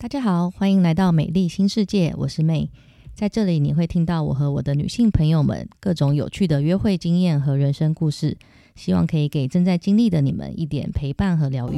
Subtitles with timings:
[0.00, 2.70] 大家好，欢迎来到美丽新世界，我是妹。
[3.14, 8.38] 在这里，你会听到我和我的女性朋友们各种有趣的约会经验和人生故事，
[8.74, 11.76] 希望可以给正在经历的你们一点陪伴和疗愈。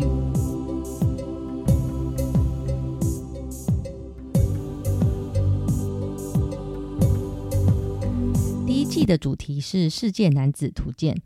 [8.64, 11.20] 第一季的主题是世界男子图鉴，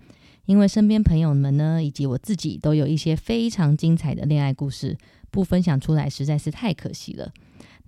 [0.47, 4.97] 因为身边朋友们呢，以及我自己都有一些非常精彩的恋爱故事。
[5.29, 7.31] 不分享出来实在是太可惜了。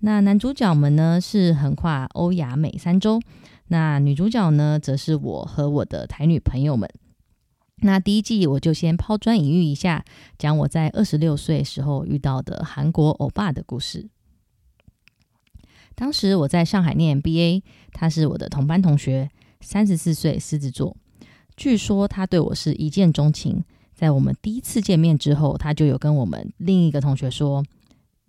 [0.01, 3.19] 那男主角们呢是横跨欧亚美三洲，
[3.69, 6.87] 那女主角呢则是我和我的台女朋友们。
[7.77, 10.05] 那第一季我就先抛砖引玉一下，
[10.37, 14.09] 讲我在二十六岁时候遇到的韩国欧巴的故事。
[15.95, 17.63] 当时我在上海念 BA，
[17.93, 20.95] 他是我的同班同学，三十四岁，狮子座。
[21.59, 23.65] 据说他对我是一见钟情。
[23.93, 27.65] 在我们第一次见面之后，他就有跟我们另一个同学说：“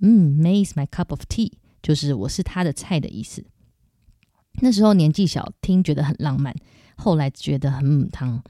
[0.02, 3.44] 嗯，May is my cup of tea，就是我是他的菜的意思。”
[4.60, 6.52] 那时候年纪小，听觉得很浪漫，
[6.96, 8.42] 后来觉得很母汤。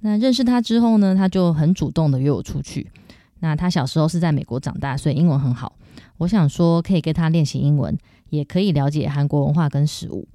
[0.00, 2.90] 那认识他之后呢，他就很主动的约我出去。
[3.38, 5.78] 那他小时候是在美国长大，所以英文很好。
[6.18, 7.96] 我想说可以跟他练习英文，
[8.28, 10.28] 也可以了解韩国文化跟食物。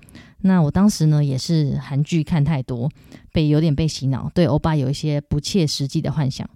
[0.48, 2.88] 那我当时呢，也是韩剧看太多，
[3.34, 6.48] 被有点被洗脑，对欧巴有一些不切实际的幻想。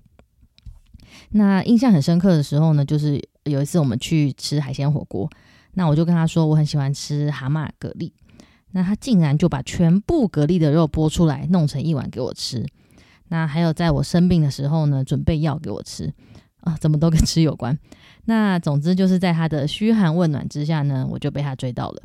[1.31, 5.27] 那印象很深刻的时候呢，就是有一次我们去吃海鲜火锅，
[5.73, 8.11] 那我就跟他说我很喜欢吃蛤蟆蛤蜊，
[8.73, 12.63] 那他竟然就把全部蛤蜊的肉剥出来，弄成一碗给我吃。
[13.29, 16.13] 那还有在我生病的时候呢，准备药给我吃
[16.61, 17.75] 啊，怎么都跟吃有关。
[18.25, 22.03] 那总之就是在他的嘘寒问暖之下呢，我就被他追到了。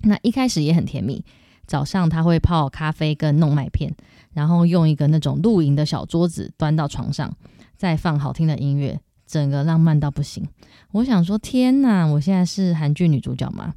[0.00, 1.24] 那一开始也很甜蜜，
[1.66, 3.94] 早上他会泡咖啡跟弄麦片，
[4.32, 7.34] 然后用一个那种露营的小桌子端到床上，
[7.76, 10.46] 再放好听的音乐，整个浪漫到不行。
[10.92, 13.74] 我想说，天哪，我现在是韩剧女主角吗？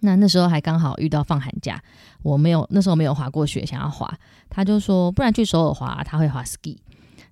[0.00, 1.82] 那那时候还刚好遇到放寒假，
[2.22, 4.18] 我没有那时候没有滑过雪，想要滑，
[4.50, 6.76] 他就说不然去首尔滑，他会滑 ski。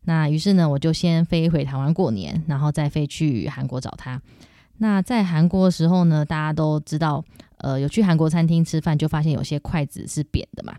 [0.05, 4.21] 那于是呢，我就先飞回台湾过年，然后再飞去韩国找他。
[4.79, 7.23] 那在韩国的时候呢，大家都知道。
[7.61, 10.77] 呃，有去韩国餐厅吃饭，就发现有些筷子是扁的嘛。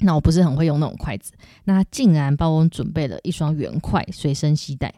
[0.00, 1.32] 那我不是很会用那种筷子，
[1.64, 4.94] 那他竟然帮我准备了一双圆筷随身携带。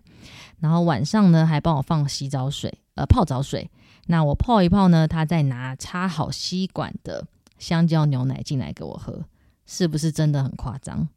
[0.59, 3.71] 然后晚上呢，还帮我放洗澡水，呃，泡澡水。
[4.09, 7.27] 那我泡一泡呢，他再拿插好吸管的
[7.59, 9.25] 香蕉牛奶进来给我喝，
[9.65, 11.09] 是不是真的很夸张？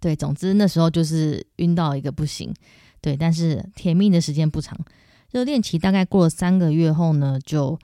[0.00, 2.54] 对，总之那时候就是晕到一个不行。
[3.02, 4.78] 对，但是甜蜜的时间不长，
[5.30, 7.78] 热恋期大概过了三个月后呢，就。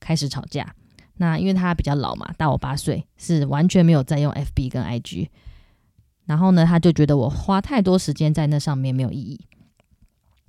[0.00, 0.74] 开始吵架，
[1.18, 5.28] 那因为他比较老嘛，大我八岁，是完全没有在用 FB 跟 IG。
[6.24, 9.40] 然后呢，他就觉得我花太多时间在那上面没有意义。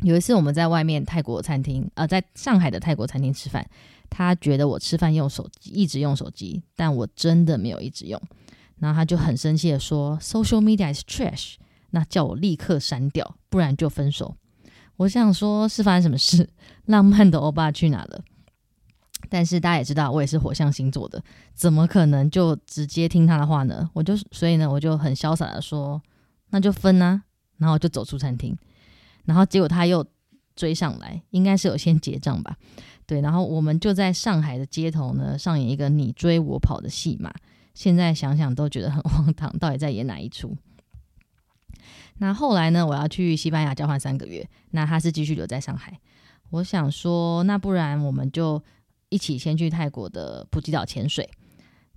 [0.03, 3.67] 有一次我们在外面泰国餐厅，呃，在上海的泰国餐厅吃饭，
[4.09, 8.19] 他觉得我吃饭用手机，一直用手机，但我真的没有一直用。
[8.79, 11.55] 然后他就很生气的说：“Social media is trash。”
[11.93, 14.35] 那叫我立刻删掉，不然就分手。
[14.97, 16.49] 我想说，是发生什么事？
[16.85, 18.23] 浪漫的欧巴去哪了？
[19.33, 23.89] 但是大家也知道，我也是火象星座的，怎么可能就直接听他的话呢？
[23.93, 26.01] 我就所以呢，我就很潇洒的说，
[26.49, 27.23] 那就分啊，
[27.57, 28.53] 然后就走出餐厅，
[29.23, 30.05] 然后结果他又
[30.53, 32.57] 追上来，应该是有先结账吧？
[33.05, 37.33] 对，然后我们就在上海的街头呢上演一个你追我跑的戏码，
[37.73, 40.57] 现在想想都觉得很 荒唐，到底在演哪一出？
[42.17, 46.01] 那后来呢，我要去西班牙交换三个月，那他是继续留在上海，
[46.49, 48.61] 我想说，那不然我们就。
[49.11, 51.29] 一起先去泰国的普吉岛潜水。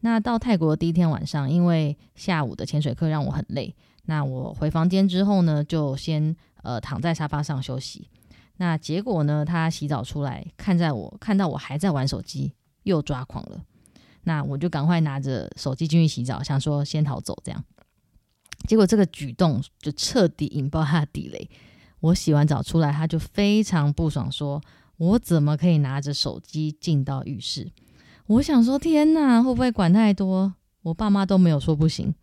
[0.01, 8.11] 那到泰国的第一天晚上，因为下午的潜水课让我很累，那我回房间之后呢，就先呃躺在沙发上休息。
[8.59, 13.63] 那结果呢，他洗澡出来，看在我看到我还在玩手机，又抓狂了。
[14.25, 17.65] 那我就赶快拿着手机进去洗澡，想说先逃走这样。
[18.67, 21.49] 结果这个举动就彻底引爆他的地雷。
[22.01, 24.61] 我洗完澡出来，他就非常不爽，说。
[24.97, 27.73] 我怎么可以拿着手机进到浴室？
[28.27, 30.55] 我想说，天哪，会不会管太多？
[30.83, 32.15] 我爸妈都没有说不行。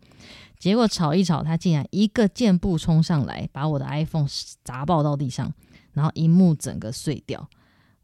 [0.58, 4.26] 结果吵一吵，他竟然一个箭步冲上来，把我的 iPhone
[4.64, 5.52] 砸爆到地上，
[5.92, 7.48] 然后荧幕整个碎掉。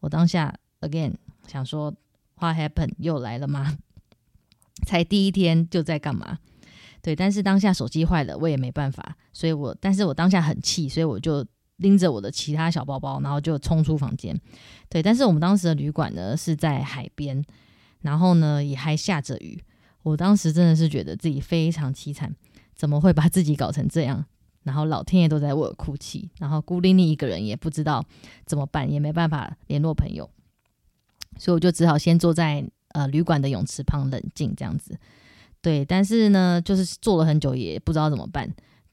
[0.01, 1.15] 我当下 again
[1.47, 1.95] 想说
[2.37, 2.95] ，What happened？
[2.99, 3.79] 又来了吗？
[4.85, 6.39] 才第一天就在干嘛？
[7.01, 11.47] 对，但是当下手机坏了，我也没办法，所以我，但是我当下很气，所以我就。
[11.79, 14.39] 拎着我的其他小包包，然后就冲出房间。
[14.89, 17.45] 对，但是我们当时的旅馆呢是在海边，
[18.03, 19.61] 然后呢也还下着雨。
[20.03, 22.33] 我当时真的是觉得自己非常凄惨，
[22.75, 24.25] 怎么会把自己搞成这样？
[24.65, 28.05] 然后老天爷都在为我哭泣，然后孤零零一个人也不知道
[28.45, 30.29] 怎么办，也没办法联络朋友，
[31.39, 34.99] 所以我就只好先坐在呃旅馆的泳池旁冷静这样子。
[35.63, 38.49] 对，但是呢，就是坐了很久也不知道怎么办。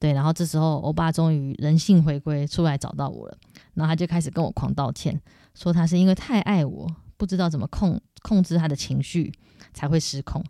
[0.05, 3.35] 对，然后这时候欧巴终于人性回归出来找到我了，
[3.73, 5.19] 然后他就开始跟我狂道歉，
[5.55, 6.87] 说他是因为太爱我，
[7.17, 9.33] 不知道怎么控控制他的情绪
[9.73, 10.43] 才会失控。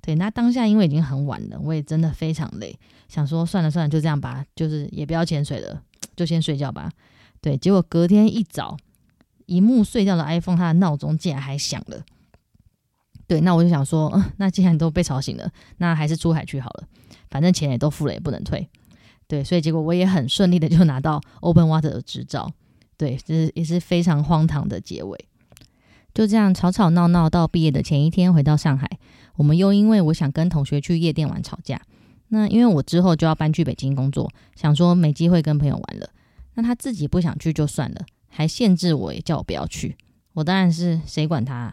[0.00, 2.78] 对，那当下因为已经很晚了，我也真的非常累，
[3.08, 5.82] 想说算了算了，就这样吧，就是也不要潜水了，
[6.14, 6.88] 就先睡觉吧。
[7.40, 8.76] 对，结果隔天一早，
[9.46, 12.04] 一幕碎掉的 iPhone，它的闹钟竟然还响了。
[13.26, 16.86] 对，那我就想说，嗯，那既然都被吵醒了，那还是出海去好了，
[17.28, 18.68] 反正钱也都付了，也不能退。
[19.30, 22.52] 对，所以结果我也很顺利的就拿到 Open Water 的执照。
[22.96, 25.16] 对，这是也是非常荒唐的结尾。
[26.12, 28.90] 就这样吵吵闹闹到毕业的前一天回到上海，
[29.36, 31.80] 我们又因为我想跟同学去夜店玩吵架。
[32.30, 36.10] 那因为我之后就要搬去北京工作，想说没机会跟朋友玩了。
[36.54, 39.96] 那他自己不想去就算了，还限制我，也叫我不要去。
[40.32, 41.72] 我当然是谁管他。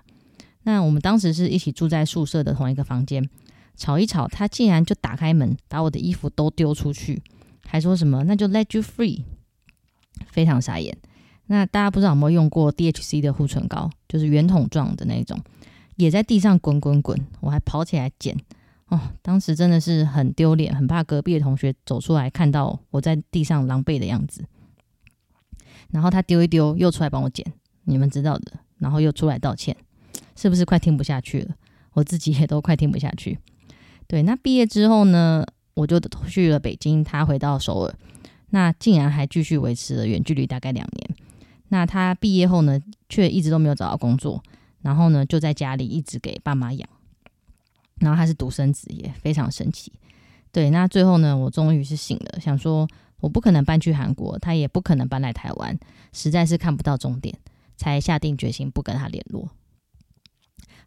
[0.62, 3.28] 那我们当时是一起住在宿舍的同一个房间，
[3.76, 7.22] 吵一吵，他竟然就打开门，把我的衣服都丢出去，
[7.68, 9.24] 还说什么那就 let you free，
[10.26, 10.98] 非常傻眼。
[11.48, 15.40] 那大家不知道有没有用过 DHC 的护唇膏，就是圆筒状的那种，
[15.96, 18.36] 也在地上滚滚滚，我还跑起来捡
[18.88, 24.46] 哦，当时真的是很丢脸，很怕隔壁的同学走出来看到我在地上狼狈的样子。
[25.92, 27.46] 然后他丢一丢，又出来帮我捡，
[27.84, 29.76] 你们知道的，然后又出来道歉。
[30.36, 31.56] 是不是快听不下去了？
[31.94, 33.40] 我自己也都快听不下去。
[34.06, 35.46] 对，那毕业之后呢，
[35.78, 37.96] 我就去了北京，他回到首尔，
[38.50, 41.16] 那竟然还继续维持了远距离，大概两年。
[41.68, 44.42] 那他毕业后呢，却一直都没有找到工作，
[44.82, 46.90] 然后呢，就在家里一直给爸妈养。
[48.00, 49.92] 然后他是独生子，也非常神奇。
[50.52, 52.88] 对，那最后呢，我终于是醒了，想说
[53.20, 55.78] 我不可能搬去韩国，他也不可能搬来台湾，
[56.12, 57.38] 实在是看不到终点，
[57.76, 59.48] 才下定决心不跟他联络。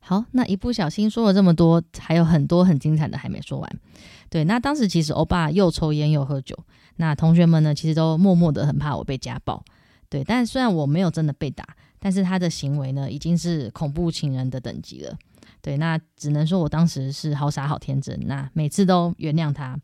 [0.00, 3.80] 好，那一不小心说了这么多，还有很多很精彩的还没说完。
[4.28, 6.56] 对，那当时其实欧巴又抽烟又喝酒，
[6.96, 9.62] 那同学们呢，其实都默默的很怕我被家暴。
[10.08, 11.64] 对，但虽然我没有真的被打，
[12.00, 15.16] 但是他的行为呢，已经是恐怖情人的等级了。
[15.62, 19.78] 对，那只能说我当时是好傻好天真，那每次都原谅他。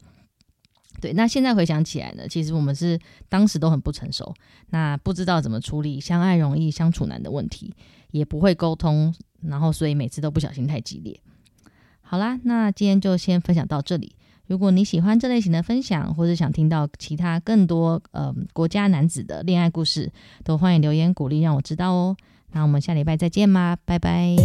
[1.01, 2.99] 对，那现在回想起来呢，其实我们是
[3.29, 4.35] 当时都很不成熟，
[4.71, 7.75] 那不知道怎么处理相爱容易相处难的问题，
[8.11, 11.21] 也不会沟通，然后所以每次都不小心太激烈。
[12.01, 14.15] 好啦，那今天就先分享到这里。
[14.47, 20.13] 如果你喜欢这类型的分享，或者想听到其他更多呃国家男子的恋爱故事，
[20.45, 22.17] 都欢迎留言鼓励让我知道哦。
[22.53, 24.37] 那我们下礼拜再见吧，拜拜。